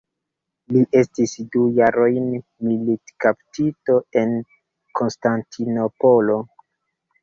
Li 0.77 0.81
estis 1.01 1.35
du 1.57 1.61
jarojn 1.81 2.33
militkaptito 2.71 4.01
en 4.25 4.37
Konstantinopolo. 5.03 6.45